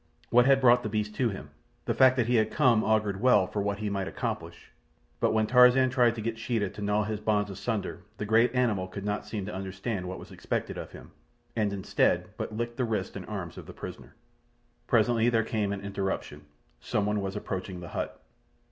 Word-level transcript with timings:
What 0.31 0.47
had 0.47 0.59
brought 0.61 0.81
the 0.81 0.89
beast 0.89 1.13
to 1.17 1.29
him? 1.29 1.51
The 1.85 1.93
fact 1.93 2.15
that 2.15 2.25
he 2.25 2.37
had 2.37 2.49
come 2.49 2.83
augured 2.83 3.21
well 3.21 3.45
for 3.45 3.61
what 3.61 3.77
he 3.77 3.87
might 3.87 4.07
accomplish; 4.07 4.71
but 5.19 5.31
when 5.31 5.45
Tarzan 5.45 5.91
tried 5.91 6.15
to 6.15 6.21
get 6.21 6.39
Sheeta 6.39 6.71
to 6.71 6.81
gnaw 6.81 7.03
his 7.03 7.19
bonds 7.19 7.51
asunder 7.51 8.01
the 8.17 8.25
great 8.25 8.51
animal 8.55 8.87
could 8.87 9.05
not 9.05 9.27
seem 9.27 9.45
to 9.45 9.53
understand 9.53 10.07
what 10.07 10.17
was 10.17 10.31
expected 10.31 10.75
of 10.75 10.89
him, 10.93 11.11
and, 11.55 11.71
instead, 11.71 12.29
but 12.35 12.51
licked 12.51 12.77
the 12.77 12.83
wrists 12.83 13.15
and 13.15 13.27
arms 13.27 13.59
of 13.59 13.67
the 13.67 13.73
prisoner. 13.73 14.15
Presently 14.87 15.29
there 15.29 15.43
came 15.43 15.71
an 15.71 15.81
interruption. 15.81 16.45
Some 16.79 17.05
one 17.05 17.21
was 17.21 17.35
approaching 17.35 17.79
the 17.79 17.89
hut. 17.89 18.19